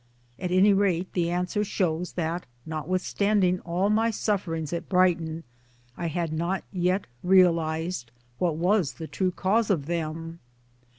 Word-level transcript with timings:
At 0.39 0.49
any 0.49 0.73
rate 0.73 1.13
the 1.13 1.29
answer 1.29 1.63
shows 1.63 2.13
that 2.13 2.47
notwithstanding 2.65 3.59
all 3.59 3.87
my 3.91 4.09
sufferings 4.09 4.73
at 4.73 4.89
Brighton 4.89 5.43
I 5.95 6.07
had 6.07 6.33
not 6.33 6.63
yet 6.73 7.05
realized 7.21 8.09
what 8.39 8.55
was 8.55 8.93
the 8.93 9.05
true 9.05 9.29
cause 9.29 9.69
of 9.69 9.85
them. 9.85 10.39